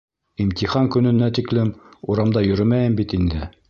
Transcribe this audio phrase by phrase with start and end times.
[0.45, 1.71] Имтихан көнөнә тиклем
[2.13, 3.49] урамда йөрөмәйем бит инде.